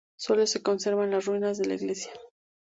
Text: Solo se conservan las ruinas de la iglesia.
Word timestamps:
Solo 0.17 0.47
se 0.47 0.63
conservan 0.63 1.11
las 1.11 1.27
ruinas 1.27 1.59
de 1.59 1.65
la 1.67 1.75
iglesia. 1.75 2.11